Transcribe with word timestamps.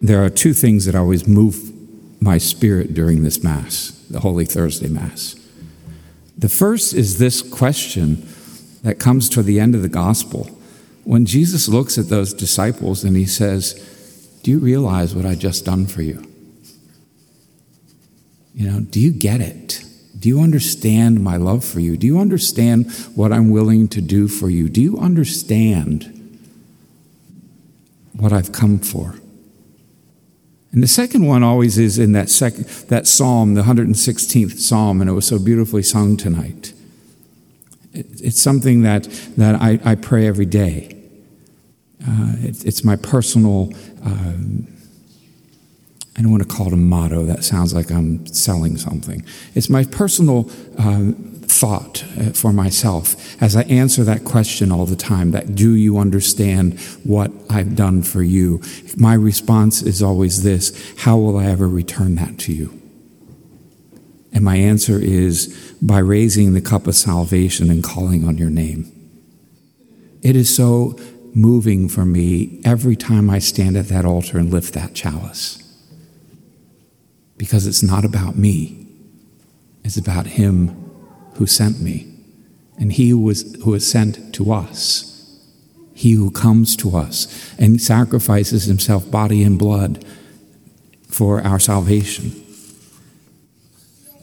There 0.00 0.24
are 0.24 0.30
two 0.30 0.54
things 0.54 0.86
that 0.86 0.94
always 0.94 1.28
move 1.28 1.72
my 2.22 2.38
spirit 2.38 2.94
during 2.94 3.22
this 3.22 3.42
Mass, 3.42 3.90
the 4.10 4.20
Holy 4.20 4.44
Thursday 4.44 4.88
Mass. 4.88 5.36
The 6.36 6.48
first 6.48 6.94
is 6.94 7.18
this 7.18 7.42
question 7.42 8.26
that 8.82 8.98
comes 8.98 9.28
toward 9.28 9.46
the 9.46 9.60
end 9.60 9.74
of 9.74 9.82
the 9.82 9.88
Gospel. 9.88 10.44
When 11.04 11.26
Jesus 11.26 11.68
looks 11.68 11.98
at 11.98 12.08
those 12.08 12.32
disciples 12.32 13.04
and 13.04 13.16
he 13.16 13.26
says, 13.26 13.74
Do 14.42 14.50
you 14.50 14.58
realize 14.58 15.14
what 15.14 15.26
I 15.26 15.34
just 15.34 15.64
done 15.66 15.86
for 15.86 16.02
you? 16.02 16.26
You 18.54 18.70
know, 18.70 18.80
do 18.80 19.00
you 19.00 19.12
get 19.12 19.40
it? 19.40 19.84
Do 20.18 20.28
you 20.28 20.40
understand 20.40 21.22
my 21.22 21.36
love 21.36 21.64
for 21.64 21.80
you? 21.80 21.96
Do 21.96 22.06
you 22.06 22.18
understand 22.18 22.92
what 23.14 23.32
I'm 23.32 23.50
willing 23.50 23.88
to 23.88 24.00
do 24.00 24.28
for 24.28 24.50
you? 24.50 24.68
Do 24.68 24.80
you 24.80 24.98
understand 24.98 26.16
what 28.12 28.32
I've 28.32 28.52
come 28.52 28.78
for? 28.78 29.19
And 30.72 30.82
the 30.82 30.88
second 30.88 31.26
one 31.26 31.42
always 31.42 31.78
is 31.78 31.98
in 31.98 32.12
that, 32.12 32.28
second, 32.28 32.66
that 32.88 33.06
psalm, 33.06 33.54
the 33.54 33.62
116th 33.62 34.58
psalm, 34.58 35.00
and 35.00 35.10
it 35.10 35.14
was 35.14 35.26
so 35.26 35.38
beautifully 35.38 35.82
sung 35.82 36.16
tonight. 36.16 36.72
It, 37.92 38.06
it's 38.20 38.40
something 38.40 38.82
that, 38.82 39.04
that 39.36 39.56
I, 39.60 39.80
I 39.84 39.94
pray 39.96 40.26
every 40.26 40.46
day. 40.46 40.96
Uh, 42.06 42.34
it, 42.38 42.64
it's 42.64 42.84
my 42.84 42.96
personal 42.96 43.72
um, 44.04 44.68
I 46.20 46.22
don't 46.22 46.32
want 46.32 46.42
to 46.42 46.54
call 46.54 46.66
it 46.66 46.74
a 46.74 46.76
motto. 46.76 47.24
That 47.24 47.44
sounds 47.44 47.72
like 47.72 47.90
I'm 47.90 48.26
selling 48.26 48.76
something. 48.76 49.24
It's 49.54 49.70
my 49.70 49.84
personal 49.84 50.50
uh, 50.78 51.12
thought 51.50 52.04
uh, 52.18 52.30
for 52.30 52.52
myself 52.52 53.40
as 53.42 53.56
I 53.56 53.62
answer 53.62 54.04
that 54.04 54.24
question 54.24 54.70
all 54.70 54.86
the 54.86 54.96
time 54.96 55.32
that 55.32 55.54
do 55.54 55.74
you 55.74 55.98
understand 55.98 56.78
what 57.04 57.32
I've 57.50 57.74
done 57.74 58.02
for 58.02 58.22
you? 58.22 58.62
My 58.96 59.14
response 59.14 59.82
is 59.82 60.02
always 60.02 60.42
this 60.42 60.94
how 60.98 61.18
will 61.18 61.36
I 61.36 61.46
ever 61.46 61.68
return 61.68 62.14
that 62.16 62.38
to 62.40 62.52
you? 62.52 62.80
And 64.32 64.44
my 64.44 64.56
answer 64.56 64.98
is 64.98 65.74
by 65.82 65.98
raising 65.98 66.52
the 66.52 66.60
cup 66.60 66.86
of 66.86 66.94
salvation 66.94 67.68
and 67.68 67.82
calling 67.82 68.24
on 68.24 68.38
your 68.38 68.50
name. 68.50 68.92
It 70.22 70.36
is 70.36 70.54
so 70.54 70.96
moving 71.34 71.88
for 71.88 72.04
me 72.04 72.60
every 72.64 72.96
time 72.96 73.28
I 73.28 73.40
stand 73.40 73.76
at 73.76 73.88
that 73.88 74.04
altar 74.04 74.38
and 74.38 74.50
lift 74.50 74.74
that 74.74 74.94
chalice 74.94 75.56
because 77.36 77.66
it's 77.66 77.82
not 77.82 78.04
about 78.04 78.36
me, 78.36 78.86
it's 79.82 79.96
about 79.96 80.26
Him 80.26 80.89
who 81.34 81.46
sent 81.46 81.80
me, 81.80 82.12
and 82.78 82.92
He 82.92 83.10
who, 83.10 83.20
was, 83.20 83.56
who 83.64 83.74
is 83.74 83.90
sent 83.90 84.34
to 84.34 84.52
us, 84.52 85.38
He 85.94 86.12
who 86.12 86.30
comes 86.30 86.76
to 86.76 86.96
us 86.96 87.54
and 87.58 87.80
sacrifices 87.80 88.64
Himself, 88.64 89.10
body 89.10 89.42
and 89.42 89.58
blood, 89.58 90.04
for 91.08 91.40
our 91.42 91.58
salvation. 91.58 92.32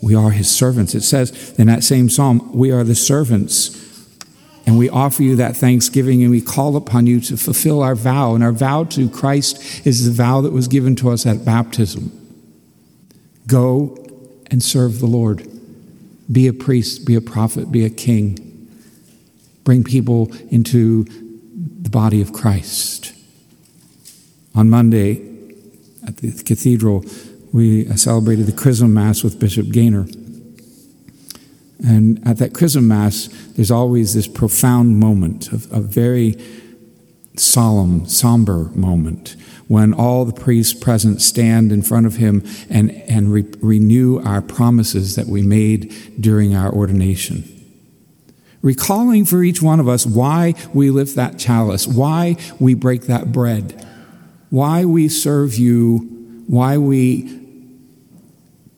We 0.01 0.15
are 0.15 0.31
His 0.31 0.49
servants. 0.49 0.95
It 0.95 1.01
says 1.01 1.57
in 1.57 1.67
that 1.67 1.83
same 1.83 2.09
psalm, 2.09 2.51
we 2.53 2.71
are 2.71 2.83
the 2.83 2.95
servants. 2.95 3.75
And 4.67 4.77
we 4.77 4.89
offer 4.89 5.23
you 5.23 5.37
that 5.37 5.55
thanksgiving 5.55 6.21
and 6.21 6.29
we 6.29 6.41
call 6.41 6.75
upon 6.75 7.07
you 7.07 7.21
to 7.21 7.37
fulfill 7.37 7.81
our 7.81 7.95
vow. 7.95 8.35
And 8.35 8.43
our 8.43 8.51
vow 8.51 8.83
to 8.83 9.09
Christ 9.09 9.87
is 9.87 10.05
the 10.05 10.11
vow 10.11 10.41
that 10.41 10.51
was 10.51 10.67
given 10.67 10.93
to 10.97 11.09
us 11.09 11.25
at 11.25 11.45
baptism. 11.45 12.11
Go 13.47 13.97
and 14.51 14.61
serve 14.61 14.99
the 14.99 15.05
Lord. 15.05 15.49
Be 16.31 16.47
a 16.47 16.53
priest, 16.53 17.05
be 17.05 17.15
a 17.15 17.21
prophet, 17.21 17.71
be 17.71 17.85
a 17.85 17.89
king. 17.89 18.69
Bring 19.63 19.83
people 19.83 20.33
into 20.49 21.05
the 21.81 21.89
body 21.89 22.21
of 22.21 22.33
Christ. 22.33 23.13
On 24.55 24.69
Monday 24.69 25.21
at 26.07 26.17
the 26.17 26.31
cathedral, 26.43 27.05
we 27.53 27.85
celebrated 27.95 28.45
the 28.45 28.51
Chrism 28.51 28.93
Mass 28.93 29.23
with 29.23 29.39
Bishop 29.39 29.69
Gainer. 29.69 30.07
And 31.85 32.25
at 32.27 32.37
that 32.37 32.53
Chrism 32.53 32.87
Mass, 32.87 33.27
there's 33.55 33.71
always 33.71 34.13
this 34.13 34.27
profound 34.27 34.99
moment, 34.99 35.51
of 35.51 35.71
a 35.71 35.79
very 35.79 36.35
solemn, 37.39 38.07
somber 38.07 38.71
moment 38.75 39.35
when 39.67 39.93
all 39.93 40.25
the 40.25 40.33
priests 40.33 40.73
present 40.73 41.21
stand 41.21 41.71
in 41.71 41.81
front 41.81 42.05
of 42.05 42.15
him 42.15 42.43
and, 42.69 42.91
and 43.09 43.31
re- 43.31 43.45
renew 43.59 44.19
our 44.23 44.41
promises 44.41 45.15
that 45.15 45.27
we 45.27 45.41
made 45.41 45.93
during 46.19 46.55
our 46.55 46.71
ordination. 46.71 47.43
Recalling 48.61 49.25
for 49.25 49.43
each 49.43 49.61
one 49.61 49.79
of 49.79 49.87
us 49.87 50.05
why 50.05 50.53
we 50.73 50.89
lift 50.89 51.15
that 51.15 51.37
chalice, 51.37 51.85
why 51.85 52.37
we 52.59 52.73
break 52.73 53.03
that 53.03 53.31
bread, 53.31 53.85
why 54.49 54.85
we 54.85 55.09
serve 55.09 55.55
you, 55.55 55.97
why 56.47 56.77
we 56.77 57.33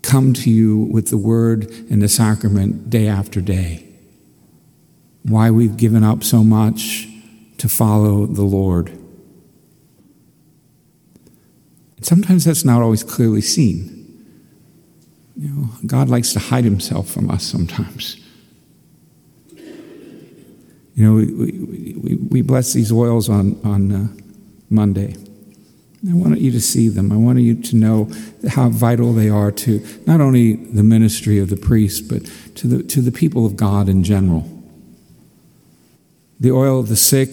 come 0.02 0.34
to 0.34 0.50
you 0.50 0.80
with 0.92 1.10
the 1.10 1.18
word 1.18 1.70
and 1.90 2.02
the 2.02 2.10
sacrament 2.10 2.90
day 2.90 3.08
after 3.08 3.42
day, 3.42 3.86
why 5.24 5.52
we've 5.52 5.78
given 5.78 6.04
up 6.04 6.24
so 6.24 6.44
much 6.44 7.08
to 7.60 7.70
follow 7.70 8.26
the 8.26 8.42
Lord. 8.42 8.98
Sometimes 12.02 12.46
that's 12.46 12.66
not 12.66 12.82
always 12.82 13.04
clearly 13.04 13.42
seen. 13.42 13.96
You 15.38 15.50
know, 15.50 15.70
God 15.86 16.10
likes 16.10 16.34
to 16.34 16.40
hide 16.40 16.64
himself 16.64 17.10
from 17.10 17.30
us 17.30 17.44
sometimes. 17.44 18.18
You 20.96 21.06
know, 21.06 21.14
we, 21.14 21.34
we, 21.34 22.16
we 22.16 22.42
bless 22.42 22.74
these 22.74 22.92
oils 22.92 23.30
on, 23.30 23.60
on 23.64 23.92
uh, 23.92 24.08
Monday. 24.70 25.16
I 26.10 26.14
want 26.14 26.40
you 26.40 26.52
to 26.52 26.62
see 26.62 26.88
them. 26.88 27.12
I 27.12 27.16
want 27.16 27.40
you 27.40 27.56
to 27.56 27.76
know 27.76 28.10
how 28.50 28.70
vital 28.70 29.14
they 29.14 29.30
are 29.30 29.52
to 29.52 29.86
not 30.06 30.22
only 30.22 30.56
the 30.56 30.84
ministry 30.84 31.40
of 31.40 31.50
the 31.50 31.58
priest, 31.58 32.10
but 32.10 32.26
to 32.56 32.68
the, 32.68 32.84
to 32.84 33.02
the 33.02 33.12
people 33.12 33.46
of 33.46 33.56
God 33.56 33.90
in 33.90 34.04
general. 34.04 34.59
The 36.40 36.52
oil 36.52 36.80
of 36.80 36.88
the 36.88 36.96
sick, 36.96 37.32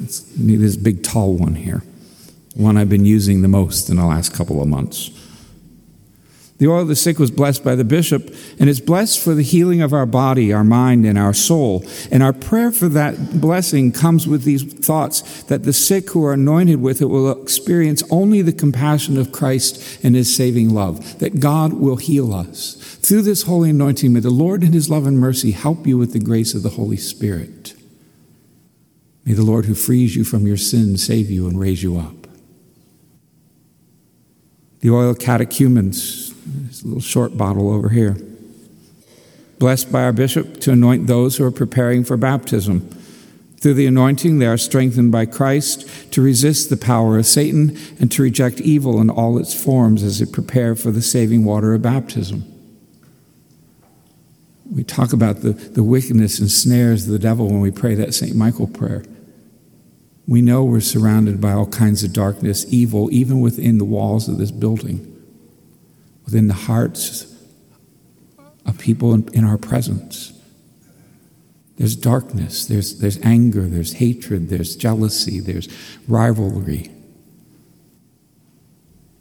it's 0.00 0.20
this 0.36 0.76
big 0.76 1.02
tall 1.02 1.34
one 1.34 1.54
here 1.54 1.82
one 2.58 2.76
I've 2.76 2.88
been 2.88 3.04
using 3.04 3.42
the 3.42 3.48
most 3.48 3.88
in 3.88 3.96
the 3.96 4.04
last 4.04 4.34
couple 4.34 4.60
of 4.60 4.66
months. 4.66 5.10
The 6.58 6.66
oil 6.66 6.82
of 6.82 6.88
the 6.88 6.96
sick 6.96 7.20
was 7.20 7.30
blessed 7.30 7.62
by 7.62 7.76
the 7.76 7.84
bishop, 7.84 8.34
and 8.58 8.68
it's 8.68 8.80
blessed 8.80 9.20
for 9.20 9.32
the 9.32 9.44
healing 9.44 9.80
of 9.80 9.92
our 9.92 10.06
body, 10.06 10.52
our 10.52 10.64
mind, 10.64 11.06
and 11.06 11.16
our 11.16 11.32
soul. 11.32 11.84
And 12.10 12.20
our 12.20 12.32
prayer 12.32 12.72
for 12.72 12.88
that 12.88 13.40
blessing 13.40 13.92
comes 13.92 14.26
with 14.26 14.42
these 14.42 14.64
thoughts 14.64 15.44
that 15.44 15.62
the 15.62 15.72
sick 15.72 16.10
who 16.10 16.24
are 16.24 16.32
anointed 16.32 16.82
with 16.82 17.00
it 17.00 17.06
will 17.06 17.30
experience 17.40 18.02
only 18.10 18.42
the 18.42 18.52
compassion 18.52 19.16
of 19.16 19.30
Christ 19.30 20.04
and 20.04 20.16
his 20.16 20.34
saving 20.34 20.74
love, 20.74 21.20
that 21.20 21.38
God 21.38 21.74
will 21.74 21.96
heal 21.96 22.34
us. 22.34 22.74
Through 23.02 23.22
this 23.22 23.44
holy 23.44 23.70
anointing, 23.70 24.12
may 24.12 24.20
the 24.20 24.30
Lord 24.30 24.64
in 24.64 24.72
his 24.72 24.90
love 24.90 25.06
and 25.06 25.16
mercy 25.16 25.52
help 25.52 25.86
you 25.86 25.96
with 25.96 26.12
the 26.12 26.18
grace 26.18 26.54
of 26.54 26.64
the 26.64 26.70
Holy 26.70 26.96
Spirit. 26.96 27.77
May 29.28 29.34
the 29.34 29.44
Lord 29.44 29.66
who 29.66 29.74
frees 29.74 30.16
you 30.16 30.24
from 30.24 30.46
your 30.46 30.56
sins 30.56 31.04
save 31.04 31.30
you 31.30 31.48
and 31.48 31.60
raise 31.60 31.82
you 31.82 31.98
up 31.98 32.14
the 34.80 34.88
oil 34.90 35.12
catechumens, 35.12 36.32
this 36.68 36.84
little 36.84 37.00
short 37.00 37.36
bottle 37.36 37.70
over 37.70 37.90
here. 37.90 38.16
Blessed 39.58 39.92
by 39.92 40.04
our 40.04 40.12
bishop 40.12 40.60
to 40.60 40.72
anoint 40.72 41.08
those 41.08 41.36
who 41.36 41.44
are 41.44 41.50
preparing 41.50 42.04
for 42.04 42.16
baptism. 42.16 42.88
Through 43.60 43.74
the 43.74 43.86
anointing, 43.86 44.38
they 44.38 44.46
are 44.46 44.56
strengthened 44.56 45.10
by 45.10 45.26
Christ 45.26 46.12
to 46.12 46.22
resist 46.22 46.70
the 46.70 46.76
power 46.76 47.18
of 47.18 47.26
Satan 47.26 47.76
and 47.98 48.10
to 48.12 48.22
reject 48.22 48.60
evil 48.60 49.00
in 49.00 49.10
all 49.10 49.36
its 49.36 49.52
forms 49.52 50.04
as 50.04 50.20
they 50.20 50.26
prepare 50.26 50.74
for 50.76 50.90
the 50.92 51.02
saving 51.02 51.44
water 51.44 51.74
of 51.74 51.82
baptism. 51.82 52.44
We 54.70 54.84
talk 54.84 55.12
about 55.12 55.40
the, 55.40 55.52
the 55.52 55.82
wickedness 55.82 56.38
and 56.38 56.50
snares 56.50 57.06
of 57.06 57.12
the 57.12 57.18
devil 57.18 57.48
when 57.48 57.60
we 57.60 57.72
pray 57.72 57.94
that 57.96 58.14
St. 58.14 58.36
Michael 58.36 58.68
prayer. 58.68 59.02
We 60.28 60.42
know 60.42 60.62
we're 60.62 60.80
surrounded 60.80 61.40
by 61.40 61.52
all 61.52 61.66
kinds 61.66 62.04
of 62.04 62.12
darkness, 62.12 62.66
evil, 62.68 63.08
even 63.10 63.40
within 63.40 63.78
the 63.78 63.86
walls 63.86 64.28
of 64.28 64.36
this 64.36 64.50
building, 64.50 65.24
within 66.26 66.48
the 66.48 66.54
hearts 66.54 67.34
of 68.66 68.78
people 68.78 69.14
in, 69.14 69.26
in 69.32 69.44
our 69.44 69.56
presence. 69.56 70.38
There's 71.78 71.96
darkness, 71.96 72.66
there's, 72.66 72.98
there's 72.98 73.18
anger, 73.22 73.62
there's 73.62 73.94
hatred, 73.94 74.50
there's 74.50 74.76
jealousy, 74.76 75.40
there's 75.40 75.66
rivalry. 76.06 76.90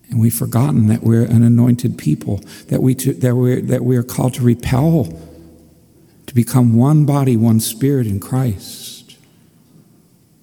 And 0.10 0.20
we've 0.20 0.34
forgotten 0.34 0.88
that 0.88 1.04
we're 1.04 1.24
an 1.24 1.42
anointed 1.42 1.98
people, 1.98 2.42
that, 2.68 2.82
we 2.82 2.96
to, 2.96 3.14
that, 3.14 3.36
we're, 3.36 3.62
that 3.62 3.86
we 3.86 3.96
are 3.96 4.04
called 4.04 4.34
to 4.34 4.44
repel, 4.44 5.06
to 6.26 6.36
become 6.36 6.76
one 6.76 7.06
body, 7.06 7.38
one 7.38 7.62
spirit 7.62 8.08
in 8.08 8.20
Christ 8.20 8.97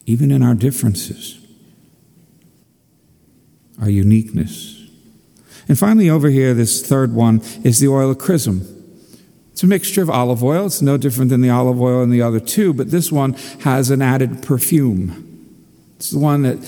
even 0.06 0.30
in 0.30 0.42
our 0.42 0.54
differences, 0.54 1.38
our 3.80 3.90
uniqueness. 3.90 4.82
And 5.68 5.78
finally, 5.78 6.10
over 6.10 6.28
here, 6.28 6.52
this 6.52 6.86
third 6.86 7.14
one 7.14 7.40
is 7.62 7.80
the 7.80 7.88
oil 7.88 8.10
of 8.10 8.18
chrism. 8.18 8.70
It's 9.52 9.62
a 9.62 9.66
mixture 9.66 10.02
of 10.02 10.10
olive 10.10 10.42
oil. 10.42 10.66
It's 10.66 10.82
no 10.82 10.96
different 10.96 11.30
than 11.30 11.40
the 11.40 11.50
olive 11.50 11.80
oil 11.80 12.02
in 12.02 12.10
the 12.10 12.20
other 12.20 12.40
two, 12.40 12.74
but 12.74 12.90
this 12.90 13.12
one 13.12 13.34
has 13.60 13.90
an 13.90 14.02
added 14.02 14.42
perfume. 14.42 15.30
It's 15.96 16.10
the 16.10 16.18
one 16.18 16.42
that 16.42 16.58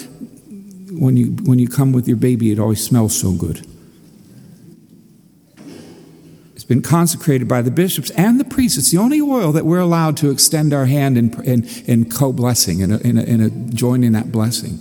when 0.92 1.16
you, 1.16 1.32
when 1.44 1.58
you 1.58 1.68
come 1.68 1.92
with 1.92 2.06
your 2.08 2.16
baby, 2.16 2.52
it 2.52 2.58
always 2.58 2.82
smells 2.82 3.18
so 3.18 3.32
good. 3.32 3.66
Been 6.68 6.82
consecrated 6.82 7.46
by 7.46 7.62
the 7.62 7.70
bishops 7.70 8.10
and 8.10 8.40
the 8.40 8.44
priests. 8.44 8.76
It's 8.76 8.90
the 8.90 8.98
only 8.98 9.20
oil 9.20 9.52
that 9.52 9.64
we're 9.64 9.78
allowed 9.78 10.16
to 10.18 10.30
extend 10.30 10.72
our 10.72 10.86
hand 10.86 11.16
in, 11.16 11.40
in, 11.44 11.64
in 11.86 12.10
co 12.10 12.32
blessing, 12.32 12.80
in, 12.80 12.90
a, 12.90 12.98
in, 12.98 13.18
a, 13.18 13.22
in 13.22 13.40
a 13.40 13.50
join 13.50 14.02
in 14.02 14.12
that 14.14 14.32
blessing. 14.32 14.80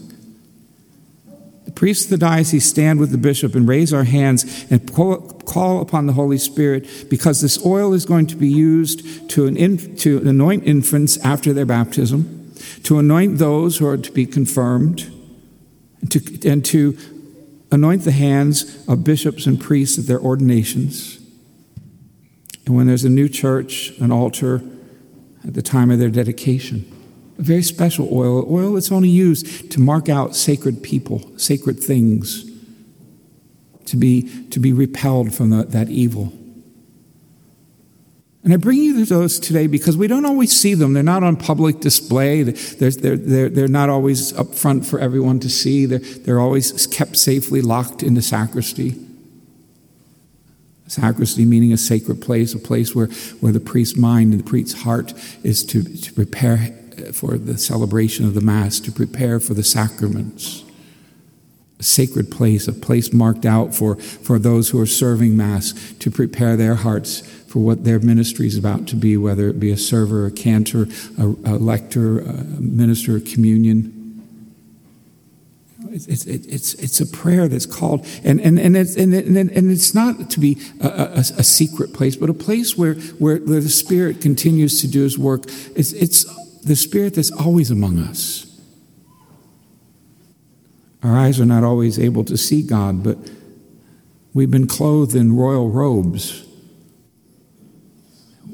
The 1.65 1.71
priests 1.71 2.05
of 2.05 2.09
the 2.11 2.17
diocese 2.17 2.67
stand 2.67 2.99
with 2.99 3.11
the 3.11 3.19
bishop 3.19 3.53
and 3.53 3.67
raise 3.67 3.93
our 3.93 4.03
hands 4.03 4.65
and 4.71 4.91
call 4.91 5.81
upon 5.81 6.07
the 6.07 6.13
Holy 6.13 6.39
Spirit 6.39 6.87
because 7.07 7.41
this 7.41 7.63
oil 7.63 7.93
is 7.93 8.05
going 8.05 8.25
to 8.27 8.35
be 8.35 8.49
used 8.49 9.29
to, 9.31 9.45
an 9.45 9.77
to 9.97 10.27
anoint 10.27 10.63
infants 10.63 11.17
after 11.17 11.53
their 11.53 11.65
baptism, 11.67 12.53
to 12.83 12.97
anoint 12.97 13.37
those 13.37 13.77
who 13.77 13.85
are 13.85 13.97
to 13.97 14.11
be 14.11 14.25
confirmed, 14.25 15.11
and 16.01 16.11
to, 16.11 16.49
and 16.49 16.65
to 16.65 16.97
anoint 17.71 18.03
the 18.03 18.11
hands 18.11 18.87
of 18.87 19.03
bishops 19.03 19.45
and 19.45 19.61
priests 19.61 19.99
at 19.99 20.07
their 20.07 20.19
ordinations. 20.19 21.19
And 22.65 22.75
when 22.75 22.87
there's 22.87 23.03
a 23.03 23.09
new 23.09 23.29
church, 23.29 23.91
an 23.99 24.11
altar, 24.11 24.61
at 25.45 25.53
the 25.53 25.61
time 25.61 25.91
of 25.91 25.99
their 25.99 26.09
dedication 26.09 26.91
a 27.37 27.41
very 27.41 27.63
special 27.63 28.07
oil, 28.11 28.45
oil 28.49 28.73
that's 28.73 28.91
only 28.91 29.09
used 29.09 29.71
to 29.71 29.79
mark 29.79 30.09
out 30.09 30.35
sacred 30.35 30.81
people, 30.81 31.37
sacred 31.37 31.79
things, 31.79 32.49
to 33.85 33.97
be, 33.97 34.47
to 34.49 34.59
be 34.59 34.73
repelled 34.73 35.33
from 35.33 35.49
the, 35.49 35.63
that 35.63 35.89
evil. 35.89 36.33
And 38.43 38.53
I 38.53 38.57
bring 38.57 38.77
you 38.77 39.05
those 39.05 39.39
today 39.39 39.65
because 39.65 39.97
we 39.97 40.07
don't 40.07 40.25
always 40.25 40.51
see 40.57 40.75
them. 40.75 40.93
They're 40.93 41.03
not 41.03 41.23
on 41.23 41.35
public 41.35 41.79
display. 41.79 42.43
They're, 42.43 42.91
they're, 42.91 43.17
they're, 43.17 43.49
they're 43.49 43.67
not 43.67 43.89
always 43.89 44.33
up 44.37 44.53
front 44.53 44.85
for 44.85 44.99
everyone 44.99 45.39
to 45.39 45.49
see. 45.49 45.87
They're, 45.87 45.99
they're 45.99 46.39
always 46.39 46.85
kept 46.87 47.17
safely 47.17 47.61
locked 47.61 48.03
in 48.03 48.13
the 48.13 48.21
sacristy. 48.21 49.04
Sacristy 50.87 51.45
meaning 51.45 51.73
a 51.73 51.77
sacred 51.77 52.21
place, 52.21 52.53
a 52.53 52.59
place 52.59 52.93
where, 52.93 53.07
where 53.39 53.51
the 53.51 53.59
priest's 53.59 53.97
mind 53.97 54.33
and 54.33 54.39
the 54.39 54.49
priest's 54.49 54.83
heart 54.83 55.13
is 55.43 55.65
to, 55.65 55.83
to 55.83 56.13
prepare 56.13 56.57
for 57.11 57.37
the 57.37 57.57
celebration 57.57 58.25
of 58.25 58.33
the 58.33 58.41
Mass, 58.41 58.79
to 58.79 58.91
prepare 58.91 59.39
for 59.39 59.53
the 59.53 59.63
sacraments. 59.63 60.63
A 61.79 61.83
sacred 61.83 62.31
place, 62.31 62.67
a 62.67 62.73
place 62.73 63.11
marked 63.11 63.45
out 63.45 63.75
for, 63.75 63.95
for 63.95 64.39
those 64.39 64.69
who 64.69 64.79
are 64.79 64.85
serving 64.85 65.35
Mass, 65.35 65.73
to 65.99 66.11
prepare 66.11 66.55
their 66.55 66.75
hearts 66.75 67.21
for 67.55 67.59
what 67.59 67.83
their 67.83 67.99
ministry 67.99 68.47
is 68.47 68.57
about 68.57 68.85
to 68.87 68.95
be, 68.95 69.17
whether 69.17 69.47
it 69.47 69.59
be 69.59 69.71
a 69.71 69.77
server, 69.77 70.25
a 70.25 70.31
cantor, 70.31 70.87
a, 71.17 71.23
a 71.23 71.55
lector, 71.57 72.19
a 72.19 72.43
minister 72.61 73.15
of 73.15 73.25
communion. 73.25 73.94
It's, 75.91 76.07
it's, 76.07 76.25
it's, 76.25 76.73
it's 76.75 76.99
a 76.99 77.05
prayer 77.05 77.47
that's 77.47 77.65
called, 77.65 78.05
and, 78.23 78.39
and, 78.41 78.59
and, 78.59 78.75
it's, 78.75 78.95
and, 78.95 79.13
and 79.13 79.71
it's 79.71 79.93
not 79.93 80.29
to 80.31 80.39
be 80.39 80.57
a, 80.81 80.87
a, 80.87 81.19
a 81.19 81.43
secret 81.43 81.93
place, 81.93 82.15
but 82.15 82.29
a 82.29 82.33
place 82.33 82.77
where, 82.77 82.95
where, 82.95 83.37
where 83.37 83.61
the 83.61 83.69
Spirit 83.69 84.21
continues 84.21 84.81
to 84.81 84.87
do 84.87 85.03
His 85.03 85.17
work. 85.17 85.45
It's, 85.75 85.93
it's 85.93 86.23
the 86.61 86.75
Spirit 86.75 87.15
that's 87.15 87.31
always 87.31 87.71
among 87.71 87.99
us. 87.99 88.45
Our 91.03 91.17
eyes 91.17 91.39
are 91.39 91.45
not 91.45 91.63
always 91.63 91.99
able 91.99 92.23
to 92.25 92.35
see 92.35 92.63
God, 92.63 93.03
but 93.03 93.17
we've 94.33 94.49
been 94.49 94.67
clothed 94.67 95.15
in 95.15 95.35
royal 95.35 95.69
robes. 95.69 96.44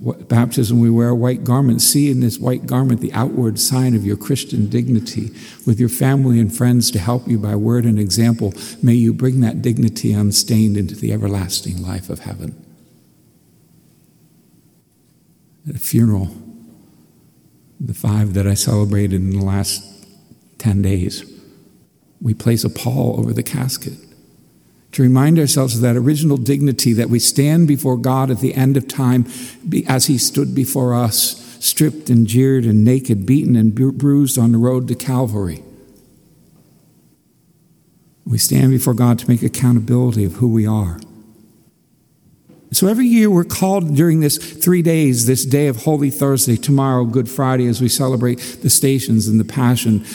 Baptism, 0.02 0.80
we 0.80 0.90
wear 0.90 1.10
a 1.10 1.16
white 1.16 1.44
garment. 1.44 1.80
See 1.80 2.10
in 2.10 2.22
this 2.22 2.40
white 2.40 2.66
garment 2.66 3.02
the 3.02 3.14
outward 3.14 3.60
sign 3.60 3.96
of 3.96 4.04
your 4.04 4.18
Christian 4.18 4.68
dignity. 4.68 5.30
With 5.68 5.80
your 5.80 5.90
family 5.90 6.40
and 6.40 6.56
friends 6.56 6.90
to 6.92 7.00
help 7.00 7.28
you 7.28 7.38
by 7.38 7.56
word 7.56 7.86
and 7.86 8.00
example, 8.00 8.54
may 8.82 8.96
you 8.96 9.14
bring 9.14 9.42
that 9.42 9.62
dignity 9.62 10.12
unstained 10.12 10.76
into 10.76 10.96
the 10.96 11.14
everlasting 11.14 11.84
life 11.84 12.10
of 12.10 12.20
heaven. 12.20 12.66
At 15.70 15.76
a 15.76 15.80
funeral, 15.80 16.36
the 17.80 17.94
five 17.94 18.34
that 18.34 18.48
I 18.48 18.56
celebrated 18.56 19.22
in 19.22 19.30
the 19.30 19.46
last 19.46 19.84
10 20.58 20.82
days, 20.82 21.24
we 22.20 22.34
place 22.34 22.64
a 22.64 22.70
pall 22.70 23.20
over 23.20 23.34
the 23.34 23.44
casket 23.44 23.98
to 24.92 25.02
remind 25.02 25.40
ourselves 25.40 25.76
of 25.76 25.82
that 25.82 25.96
original 25.96 26.38
dignity 26.38 26.94
that 26.94 27.10
we 27.10 27.20
stand 27.20 27.68
before 27.68 27.98
God 27.98 28.30
at 28.30 28.40
the 28.40 28.54
end 28.54 28.76
of 28.76 28.88
time 28.88 29.26
as 29.88 30.08
He 30.08 30.18
stood 30.18 30.54
before 30.54 30.94
us, 30.94 31.38
stripped 31.64 32.10
and 32.10 32.28
jeered 32.28 32.66
and 32.66 32.84
naked, 32.84 33.26
beaten 33.26 33.56
and 33.56 33.74
bruised 33.74 34.38
on 34.38 34.52
the 34.52 34.58
road 34.58 34.88
to 34.90 34.96
Calvary. 34.96 35.64
We 38.26 38.38
stand 38.38 38.72
before 38.72 38.94
God 38.94 39.20
to 39.20 39.30
make 39.30 39.44
accountability 39.44 40.26
of 40.26 40.34
who 40.34 40.48
we 40.48 40.68
are. 40.68 41.00
So 42.74 42.88
every 42.88 43.06
year 43.06 43.30
we're 43.30 43.44
called 43.44 43.96
during 43.96 44.22
this 44.22 44.38
three 44.38 44.82
days, 44.82 45.26
this 45.26 45.46
day 45.46 45.68
of 45.68 45.84
Holy 45.84 46.10
Thursday, 46.10 46.56
tomorrow, 46.56 47.04
Good 47.04 47.30
Friday, 47.30 47.68
as 47.68 47.82
we 47.82 47.90
celebrate 47.90 48.40
the 48.62 48.70
stations 48.70 49.28
and 49.28 49.40
the 49.40 49.46
Passion, 49.46 50.06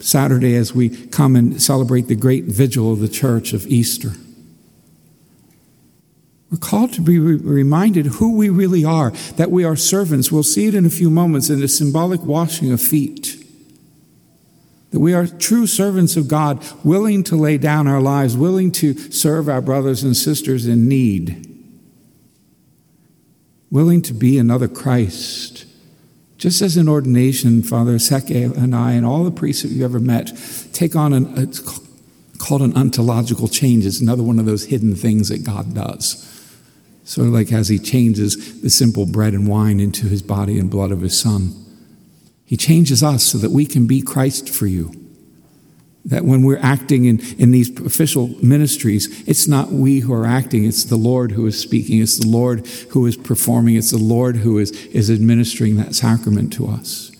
Saturday, 0.00 0.54
as 0.54 0.74
we 0.74 0.88
come 1.08 1.36
and 1.36 1.60
celebrate 1.60 2.08
the 2.08 2.14
great 2.14 2.44
vigil 2.44 2.92
of 2.92 3.00
the 3.00 3.08
church 3.08 3.52
of 3.52 3.66
Easter. 3.66 4.12
We're 6.50 6.58
called 6.58 6.92
to 6.94 7.00
be 7.00 7.18
re- 7.18 7.36
reminded 7.36 8.06
who 8.06 8.36
we 8.36 8.48
really 8.48 8.84
are, 8.84 9.10
that 9.36 9.50
we 9.50 9.64
are 9.64 9.76
servants. 9.76 10.30
We'll 10.30 10.42
see 10.42 10.66
it 10.66 10.74
in 10.74 10.86
a 10.86 10.90
few 10.90 11.10
moments 11.10 11.50
in 11.50 11.60
the 11.60 11.68
symbolic 11.68 12.22
washing 12.22 12.70
of 12.72 12.80
feet. 12.80 13.42
That 14.92 15.00
we 15.00 15.12
are 15.12 15.26
true 15.26 15.66
servants 15.66 16.16
of 16.16 16.28
God, 16.28 16.64
willing 16.84 17.24
to 17.24 17.36
lay 17.36 17.58
down 17.58 17.88
our 17.88 18.00
lives, 18.00 18.36
willing 18.36 18.70
to 18.72 18.94
serve 19.10 19.48
our 19.48 19.60
brothers 19.60 20.04
and 20.04 20.16
sisters 20.16 20.66
in 20.66 20.88
need 20.88 21.46
willing 23.70 24.02
to 24.02 24.14
be 24.14 24.38
another 24.38 24.68
Christ. 24.68 25.66
Just 26.38 26.62
as 26.62 26.76
in 26.76 26.88
ordination, 26.88 27.62
Father 27.62 27.96
Seke 27.96 28.56
and 28.56 28.74
I 28.74 28.92
and 28.92 29.06
all 29.06 29.24
the 29.24 29.30
priests 29.30 29.62
that 29.62 29.68
you've 29.68 29.82
ever 29.82 30.00
met 30.00 30.32
take 30.72 30.94
on 30.94 31.12
an, 31.12 31.36
it's 31.36 31.60
called 32.38 32.62
an 32.62 32.76
ontological 32.76 33.48
change. 33.48 33.86
It's 33.86 34.00
another 34.00 34.22
one 34.22 34.38
of 34.38 34.46
those 34.46 34.66
hidden 34.66 34.94
things 34.94 35.28
that 35.28 35.44
God 35.44 35.74
does. 35.74 36.32
Sort 37.06 37.28
of 37.28 37.32
like 37.32 37.52
as 37.52 37.68
he 37.68 37.78
changes 37.78 38.60
the 38.62 38.68
simple 38.68 39.06
bread 39.06 39.32
and 39.32 39.46
wine 39.46 39.78
into 39.78 40.08
his 40.08 40.22
body 40.22 40.58
and 40.58 40.68
blood 40.68 40.90
of 40.90 41.02
his 41.02 41.16
son. 41.16 41.54
He 42.44 42.56
changes 42.56 43.00
us 43.00 43.22
so 43.22 43.38
that 43.38 43.52
we 43.52 43.64
can 43.64 43.86
be 43.86 44.02
Christ 44.02 44.48
for 44.48 44.66
you. 44.66 44.92
That 46.04 46.24
when 46.24 46.42
we're 46.42 46.58
acting 46.58 47.04
in, 47.04 47.20
in 47.38 47.52
these 47.52 47.70
official 47.80 48.28
ministries, 48.42 49.22
it's 49.28 49.46
not 49.46 49.70
we 49.70 50.00
who 50.00 50.12
are 50.14 50.26
acting, 50.26 50.64
it's 50.64 50.82
the 50.82 50.96
Lord 50.96 51.30
who 51.30 51.46
is 51.46 51.60
speaking, 51.60 52.02
it's 52.02 52.18
the 52.18 52.26
Lord 52.26 52.66
who 52.90 53.06
is 53.06 53.16
performing, 53.16 53.76
it's 53.76 53.92
the 53.92 53.98
Lord 53.98 54.38
who 54.38 54.58
is, 54.58 54.72
is 54.86 55.08
administering 55.08 55.76
that 55.76 55.94
sacrament 55.94 56.52
to 56.54 56.66
us. 56.66 57.12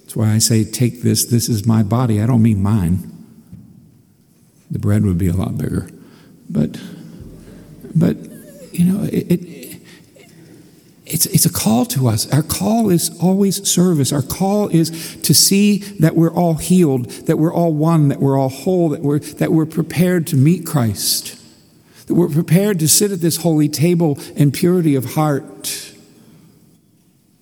That's 0.00 0.16
why 0.16 0.32
I 0.32 0.38
say, 0.38 0.64
take 0.64 1.02
this, 1.02 1.26
this 1.26 1.50
is 1.50 1.66
my 1.66 1.82
body. 1.82 2.22
I 2.22 2.26
don't 2.26 2.42
mean 2.42 2.62
mine. 2.62 3.10
The 4.70 4.78
bread 4.78 5.04
would 5.04 5.18
be 5.18 5.28
a 5.28 5.34
lot 5.34 5.58
bigger. 5.58 5.90
But, 6.48 6.78
but 7.94 8.16
you 8.72 8.84
know, 8.84 9.04
it, 9.04 9.30
it 9.30 9.72
it's, 11.12 11.26
it's 11.26 11.44
a 11.44 11.52
call 11.52 11.84
to 11.86 12.08
us. 12.08 12.32
Our 12.32 12.42
call 12.42 12.88
is 12.88 13.16
always 13.20 13.68
service. 13.68 14.12
Our 14.12 14.22
call 14.22 14.68
is 14.68 15.16
to 15.22 15.34
see 15.34 15.78
that 15.98 16.16
we're 16.16 16.32
all 16.32 16.54
healed, 16.54 17.10
that 17.26 17.38
we're 17.38 17.52
all 17.52 17.74
one, 17.74 18.08
that 18.08 18.18
we're 18.18 18.38
all 18.38 18.48
whole, 18.48 18.88
that 18.88 19.02
we're, 19.02 19.18
that 19.18 19.52
we're 19.52 19.66
prepared 19.66 20.26
to 20.28 20.36
meet 20.36 20.64
Christ, 20.64 21.38
that 22.06 22.14
we're 22.14 22.30
prepared 22.30 22.78
to 22.78 22.88
sit 22.88 23.12
at 23.12 23.20
this 23.20 23.38
holy 23.38 23.68
table 23.68 24.18
in 24.36 24.52
purity 24.52 24.94
of 24.94 25.14
heart, 25.14 25.92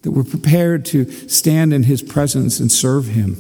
that 0.03 0.11
we're 0.11 0.25
prepared 0.25 0.85
to 0.87 1.09
stand 1.29 1.73
in 1.73 1.85
his 1.85 2.03
presence 2.03 2.59
and 2.59 2.73
serve 2.73 3.07
him, 3.07 3.37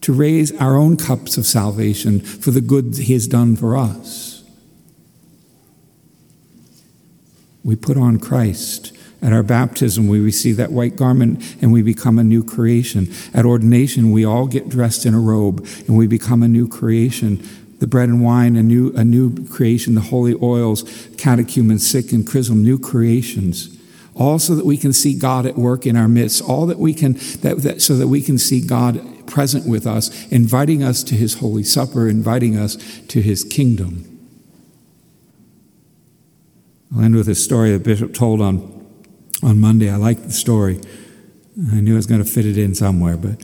to 0.00 0.12
raise 0.12 0.56
our 0.60 0.76
own 0.76 0.96
cups 0.96 1.36
of 1.36 1.46
salvation 1.46 2.20
for 2.20 2.50
the 2.50 2.60
good 2.60 2.96
he 2.96 3.12
has 3.12 3.28
done 3.28 3.54
for 3.54 3.76
us. 3.76 4.35
We 7.66 7.74
put 7.74 7.96
on 7.96 8.20
Christ 8.20 8.96
at 9.20 9.32
our 9.32 9.42
baptism, 9.42 10.06
we 10.06 10.20
receive 10.20 10.56
that 10.58 10.70
white 10.70 10.94
garment 10.94 11.42
and 11.60 11.72
we 11.72 11.82
become 11.82 12.16
a 12.16 12.22
new 12.22 12.44
creation. 12.44 13.12
At 13.34 13.44
ordination, 13.44 14.12
we 14.12 14.24
all 14.24 14.46
get 14.46 14.68
dressed 14.68 15.04
in 15.04 15.14
a 15.14 15.20
robe 15.20 15.66
and 15.88 15.96
we 15.96 16.06
become 16.06 16.44
a 16.44 16.48
new 16.48 16.68
creation. 16.68 17.44
The 17.80 17.88
bread 17.88 18.08
and 18.08 18.22
wine, 18.22 18.54
a 18.54 18.62
new, 18.62 18.92
a 18.94 19.02
new 19.02 19.48
creation, 19.48 19.96
the 19.96 20.00
holy 20.00 20.36
oils, 20.40 20.84
catechumen, 21.18 21.80
sick, 21.80 22.12
and 22.12 22.24
chrism, 22.24 22.62
new 22.62 22.78
creations. 22.78 23.76
All 24.14 24.38
so 24.38 24.54
that 24.54 24.64
we 24.64 24.76
can 24.76 24.92
see 24.92 25.18
God 25.18 25.44
at 25.44 25.56
work 25.56 25.86
in 25.86 25.96
our 25.96 26.08
midst, 26.08 26.42
all 26.42 26.66
that 26.66 26.78
we 26.78 26.94
can, 26.94 27.14
that, 27.40 27.62
that, 27.64 27.82
so 27.82 27.96
that 27.96 28.06
we 28.06 28.22
can 28.22 28.38
see 28.38 28.64
God 28.64 29.26
present 29.26 29.66
with 29.66 29.88
us, 29.88 30.30
inviting 30.30 30.84
us 30.84 31.02
to 31.02 31.16
his 31.16 31.40
holy 31.40 31.64
supper, 31.64 32.08
inviting 32.08 32.56
us 32.56 32.76
to 33.08 33.20
his 33.20 33.42
kingdom. 33.42 34.15
I'll 36.94 37.02
end 37.02 37.14
with 37.14 37.28
a 37.28 37.34
story 37.34 37.72
the 37.72 37.78
bishop 37.78 38.14
told 38.14 38.40
on 38.40 38.74
on 39.42 39.60
Monday. 39.60 39.90
I 39.90 39.96
liked 39.96 40.24
the 40.24 40.32
story. 40.32 40.80
I 41.72 41.80
knew 41.80 41.94
I 41.94 41.96
was 41.96 42.06
going 42.06 42.22
to 42.22 42.28
fit 42.28 42.44
it 42.46 42.58
in 42.58 42.74
somewhere, 42.74 43.16
but 43.16 43.42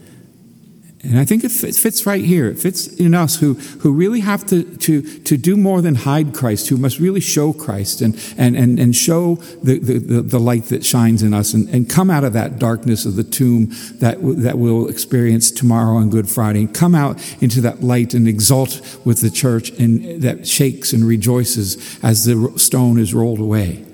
And 1.05 1.19
I 1.19 1.25
think 1.25 1.43
it 1.43 1.51
fits 1.51 2.07
right 2.07 2.25
here. 2.25 2.47
It 2.47 2.61
fits 2.61 2.87
in 2.87 3.13
us 3.13 3.35
who, 3.41 3.55
who 3.55 3.93
really 3.93 4.21
have 4.21 4.47
to, 4.47 4.63
to, 4.63 5.03
to 5.03 5.37
do 5.37 5.57
more 5.57 5.83
than 5.83 5.97
hide 5.97 6.33
Christ, 6.33 6.69
who 6.69 6.77
must 6.77 7.01
really 7.01 7.19
show 7.19 7.53
Christ 7.53 8.01
and, 8.01 8.15
and, 8.39 8.57
and, 8.57 8.79
and 8.79 8.95
show 8.95 9.35
the, 9.65 9.81
the, 9.81 10.23
the 10.23 10.39
light 10.39 10.67
that 10.67 10.85
shines 10.85 11.25
in 11.25 11.35
us 11.35 11.55
and, 11.55 11.69
and 11.71 11.91
come 11.91 12.09
out 12.09 12.23
of 12.23 12.35
that 12.35 12.61
darkness 12.61 13.05
of 13.05 13.17
the 13.17 13.25
tomb 13.25 13.71
that, 13.95 14.19
that 14.43 14.59
we'll 14.59 14.87
experience 14.87 15.51
tomorrow 15.51 15.97
on 15.97 16.09
Good 16.09 16.29
Friday 16.29 16.61
and 16.61 16.73
come 16.73 16.95
out 16.95 17.21
into 17.43 17.61
that 17.63 17.83
light 17.83 18.15
and 18.15 18.29
exult 18.29 18.81
with 19.05 19.23
the 19.23 19.31
church 19.31 19.71
and 19.71 20.23
that 20.23 20.47
shakes 20.47 20.93
and 20.93 21.05
rejoices 21.05 21.99
as 22.05 22.27
the 22.27 22.53
stone 22.59 23.01
is 23.01 23.13
rolled 23.13 23.41
away. 23.41 23.85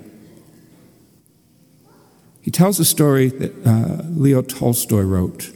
He 2.43 2.51
tells 2.51 2.79
a 2.79 2.85
story 2.85 3.29
that 3.29 3.65
uh, 3.65 4.03
Leo 4.09 4.43
Tolstoy 4.43 5.01
wrote 5.01 5.55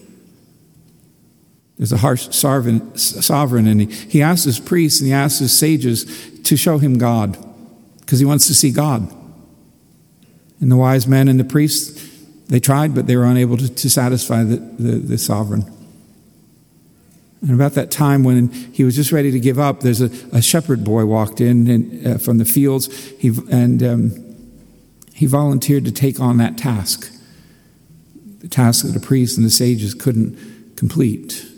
there's 1.84 1.92
a 1.92 1.98
harsh 1.98 2.30
sovereign, 2.30 3.68
and 3.68 3.82
he, 3.82 3.88
he 3.88 4.22
asks 4.22 4.46
his 4.46 4.58
priests 4.58 5.02
and 5.02 5.08
he 5.10 5.14
asks 5.14 5.40
his 5.40 5.52
sages 5.52 6.06
to 6.44 6.56
show 6.56 6.78
him 6.78 6.98
God 6.98 7.38
because 8.00 8.20
he 8.20 8.26
wants 8.26 8.48
to 8.48 8.54
see 8.54 8.72
God. 8.72 9.14
And 10.62 10.72
the 10.72 10.78
wise 10.78 11.08
men 11.08 11.28
and 11.28 11.38
the 11.38 11.44
priests, 11.44 12.10
they 12.48 12.62
tried, 12.62 12.96
but 12.96 13.06
they 13.06 13.18
were 13.18 13.26
unable 13.26 13.58
to, 13.58 13.68
to 13.68 13.90
satisfy 13.90 14.46
the, 14.46 14.56
the, 14.56 14.92
the 14.92 15.18
sovereign. 15.18 15.70
And 17.42 17.52
about 17.52 17.74
that 17.74 17.92
time 17.92 18.24
when 18.24 18.48
he 18.50 18.86
was 18.86 18.96
just 18.96 19.12
ready 19.12 19.32
to 19.32 19.40
give 19.42 19.60
up, 19.60 19.82
there's 19.82 20.00
a, 20.00 20.10
a 20.32 20.42
shepherd 20.42 20.86
boy 20.86 21.04
walked 21.04 21.42
in 21.42 21.68
and, 21.68 22.08
uh, 22.08 22.18
from 22.18 22.38
the 22.38 22.46
fields, 22.46 22.88
he, 23.20 23.34
and 23.52 23.84
um, 23.84 24.38
he 25.14 25.26
volunteered 25.26 25.84
to 25.84 25.92
take 25.92 26.22
on 26.22 26.38
that 26.38 26.58
task, 26.58 27.14
the 28.40 28.48
task 28.48 28.86
that 28.86 28.94
the 28.94 29.06
priests 29.06 29.36
and 29.36 29.46
the 29.46 29.52
sages 29.52 29.94
couldn't 29.94 30.78
complete. 30.78 31.50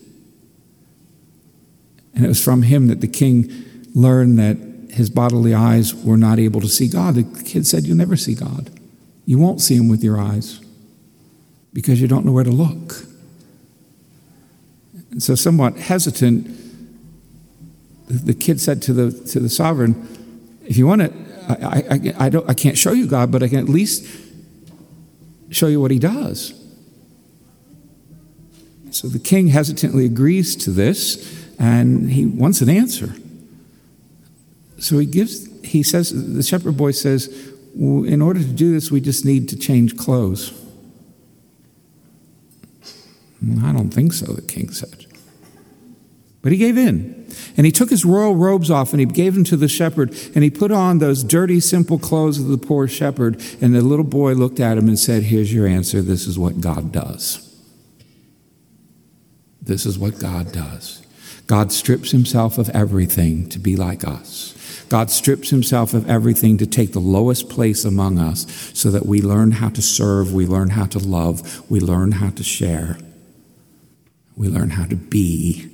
And 2.15 2.25
it 2.25 2.27
was 2.27 2.43
from 2.43 2.63
him 2.63 2.87
that 2.87 3.01
the 3.01 3.07
king 3.07 3.51
learned 3.93 4.39
that 4.39 4.57
his 4.93 5.09
bodily 5.09 5.53
eyes 5.53 5.93
were 5.93 6.17
not 6.17 6.39
able 6.39 6.61
to 6.61 6.69
see 6.69 6.87
God. 6.87 7.15
The 7.15 7.43
kid 7.43 7.67
said, 7.67 7.83
You'll 7.83 7.97
never 7.97 8.15
see 8.15 8.33
God. 8.33 8.71
You 9.25 9.37
won't 9.37 9.59
see 9.59 9.75
him 9.75 9.89
with 9.89 10.03
your 10.03 10.19
eyes 10.19 10.61
because 11.73 11.99
you 11.99 12.07
don't 12.07 12.25
know 12.25 12.31
where 12.31 12.43
to 12.43 12.51
look. 12.51 13.05
And 15.11 15.21
so, 15.21 15.35
somewhat 15.35 15.75
hesitant, 15.77 16.49
the 18.07 18.33
kid 18.33 18.61
said 18.61 18.81
to 18.83 18.93
the, 18.93 19.11
to 19.29 19.39
the 19.39 19.49
sovereign, 19.49 20.07
If 20.65 20.77
you 20.77 20.87
want 20.87 21.01
it, 21.01 21.13
I, 21.49 21.83
I, 21.89 22.25
I, 22.25 22.29
don't, 22.29 22.49
I 22.49 22.53
can't 22.53 22.77
show 22.77 22.93
you 22.93 23.07
God, 23.07 23.31
but 23.31 23.43
I 23.43 23.49
can 23.49 23.59
at 23.59 23.69
least 23.69 24.07
show 25.49 25.67
you 25.67 25.81
what 25.81 25.91
he 25.91 25.99
does. 25.99 26.53
So 28.91 29.09
the 29.09 29.19
king 29.19 29.47
hesitantly 29.47 30.05
agrees 30.05 30.55
to 30.57 30.71
this 30.71 31.44
and 31.59 32.11
he 32.11 32.25
wants 32.25 32.61
an 32.61 32.69
answer. 32.69 33.15
So 34.77 34.97
he 34.97 35.05
gives, 35.05 35.47
he 35.63 35.83
says, 35.83 36.11
the 36.33 36.43
shepherd 36.43 36.77
boy 36.77 36.91
says, 36.91 37.27
in 37.75 38.21
order 38.21 38.39
to 38.39 38.45
do 38.45 38.73
this, 38.73 38.91
we 38.91 39.01
just 39.01 39.25
need 39.25 39.49
to 39.49 39.57
change 39.57 39.97
clothes. 39.97 40.53
I 43.63 43.71
don't 43.71 43.91
think 43.91 44.13
so, 44.13 44.33
the 44.33 44.41
king 44.41 44.71
said. 44.71 45.05
But 46.41 46.51
he 46.51 46.57
gave 46.57 46.77
in. 46.77 47.25
And 47.57 47.65
he 47.65 47.71
took 47.71 47.89
his 47.89 48.05
royal 48.05 48.35
robes 48.35 48.69
off 48.69 48.93
and 48.93 48.99
he 48.99 49.05
gave 49.05 49.33
them 49.33 49.43
to 49.45 49.57
the 49.57 49.67
shepherd. 49.67 50.11
And 50.35 50.43
he 50.43 50.49
put 50.49 50.71
on 50.71 50.99
those 50.99 51.23
dirty, 51.23 51.59
simple 51.59 51.97
clothes 51.97 52.39
of 52.39 52.47
the 52.47 52.57
poor 52.57 52.87
shepherd. 52.87 53.41
And 53.61 53.73
the 53.73 53.81
little 53.81 54.05
boy 54.05 54.33
looked 54.33 54.59
at 54.59 54.77
him 54.77 54.87
and 54.87 54.97
said, 54.97 55.23
Here's 55.23 55.53
your 55.53 55.67
answer. 55.67 56.01
This 56.01 56.27
is 56.27 56.37
what 56.37 56.61
God 56.61 56.91
does. 56.91 57.41
This 59.61 59.85
is 59.85 59.97
what 59.97 60.19
God 60.19 60.51
does. 60.51 61.04
God 61.47 61.71
strips 61.71 62.11
himself 62.11 62.57
of 62.57 62.69
everything 62.69 63.47
to 63.49 63.59
be 63.59 63.75
like 63.75 64.03
us. 64.03 64.53
God 64.89 65.11
strips 65.11 65.49
himself 65.49 65.93
of 65.93 66.09
everything 66.09 66.57
to 66.57 66.65
take 66.65 66.91
the 66.91 66.99
lowest 66.99 67.49
place 67.49 67.85
among 67.85 68.19
us 68.19 68.71
so 68.73 68.89
that 68.91 69.05
we 69.05 69.21
learn 69.21 69.51
how 69.51 69.69
to 69.69 69.81
serve, 69.81 70.33
we 70.33 70.45
learn 70.45 70.71
how 70.71 70.85
to 70.85 70.99
love, 70.99 71.69
we 71.69 71.79
learn 71.79 72.13
how 72.13 72.29
to 72.31 72.43
share, 72.43 72.97
we 74.35 74.47
learn 74.47 74.71
how 74.71 74.85
to 74.85 74.95
be 74.95 75.69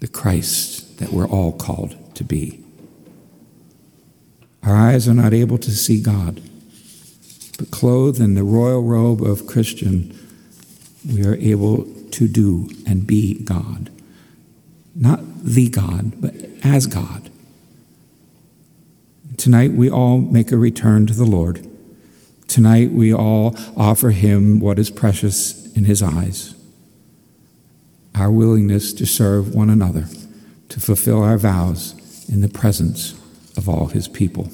the 0.00 0.08
Christ 0.08 0.98
that 0.98 1.12
we're 1.12 1.28
all 1.28 1.52
called 1.52 2.14
to 2.16 2.24
be. 2.24 2.64
Our 4.62 4.74
eyes 4.74 5.08
are 5.08 5.14
not 5.14 5.32
able 5.32 5.58
to 5.58 5.70
see 5.70 6.02
God, 6.02 6.40
but 7.58 7.70
clothed 7.70 8.20
in 8.20 8.34
the 8.34 8.44
royal 8.44 8.82
robe 8.82 9.22
of 9.22 9.46
Christian, 9.46 10.16
we 11.08 11.24
are 11.24 11.36
able 11.36 11.84
to 12.12 12.28
do 12.28 12.68
and 12.86 13.06
be 13.06 13.42
God 13.42 13.90
not 14.94 15.20
the 15.42 15.68
God, 15.68 16.20
but 16.20 16.34
as 16.62 16.86
God. 16.86 17.30
Tonight, 19.36 19.72
we 19.72 19.90
all 19.90 20.18
make 20.18 20.52
a 20.52 20.56
return 20.56 21.06
to 21.06 21.14
the 21.14 21.24
Lord. 21.24 21.66
Tonight, 22.46 22.90
we 22.90 23.14
all 23.14 23.56
offer 23.76 24.10
Him 24.10 24.60
what 24.60 24.78
is 24.78 24.90
precious 24.90 25.72
in 25.74 25.84
His 25.84 26.02
eyes 26.02 26.54
our 28.14 28.30
willingness 28.30 28.92
to 28.92 29.06
serve 29.06 29.54
one 29.54 29.70
another, 29.70 30.06
to 30.68 30.80
fulfill 30.80 31.22
our 31.22 31.38
vows 31.38 32.28
in 32.28 32.40
the 32.40 32.48
presence 32.48 33.12
of 33.56 33.68
all 33.68 33.86
His 33.86 34.08
people. 34.08 34.50